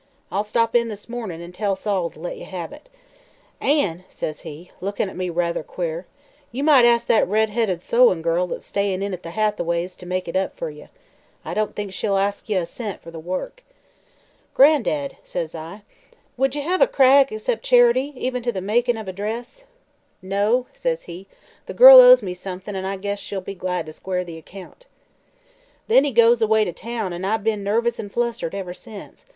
I'll 0.31 0.43
stop 0.43 0.75
in 0.75 0.87
this 0.87 1.07
mornin' 1.07 1.41
an' 1.43 1.51
tell 1.51 1.75
Sol 1.75 2.09
to 2.09 2.19
let 2.19 2.35
ye 2.35 2.43
have 2.43 2.73
it. 2.73 2.89
An',' 3.59 4.03
says 4.09 4.39
he, 4.41 4.71
lookin' 4.81 5.11
at 5.11 5.15
me 5.15 5.29
ruther 5.29 5.61
queer, 5.61 6.07
'ye 6.51 6.63
might 6.63 6.85
ask 6.85 7.05
that 7.05 7.27
redheaded 7.27 7.83
sewin' 7.83 8.23
girl 8.23 8.47
that's 8.47 8.65
stay 8.65 8.91
in' 8.95 9.03
at 9.03 9.21
the 9.21 9.29
Hathaways' 9.29 9.95
to 9.97 10.07
make 10.07 10.27
it 10.27 10.35
up 10.35 10.55
fer 10.57 10.71
ye. 10.71 10.87
I 11.45 11.53
don't 11.53 11.75
think 11.75 11.93
she'll 11.93 12.17
ask 12.17 12.49
ye 12.49 12.55
a 12.55 12.65
cent 12.65 13.03
fer 13.03 13.11
the 13.11 13.19
work.' 13.19 13.61
"'Gran'dad,' 14.55 15.17
says 15.23 15.53
I, 15.53 15.83
'would 16.35 16.55
ye 16.55 16.63
hev 16.63 16.81
a 16.81 16.87
Cragg 16.87 17.29
accep' 17.31 17.61
charity, 17.61 18.11
even 18.15 18.41
to 18.41 18.51
the 18.51 18.59
makin' 18.59 18.97
of 18.97 19.07
a 19.07 19.13
dress?'"' 19.13 19.65
No,' 20.35 20.65
says 20.73 21.03
he; 21.03 21.27
'the 21.67 21.75
girl 21.75 21.99
owes 21.99 22.23
me 22.23 22.33
somethin' 22.33 22.75
an' 22.75 22.85
I 22.85 22.97
guess 22.97 23.19
she'll 23.19 23.39
be 23.39 23.53
glad 23.53 23.85
to 23.85 23.93
square 23.93 24.23
the 24.23 24.39
account.' 24.39 24.87
"Then 25.87 26.05
he 26.05 26.11
goes 26.11 26.41
away 26.41 26.65
to 26.65 26.73
town 26.73 27.13
an' 27.13 27.23
I've 27.23 27.43
be'n 27.43 27.63
nervous 27.63 27.99
an' 27.99 28.09
flustered 28.09 28.55
ever 28.55 28.73
since. 28.73 29.25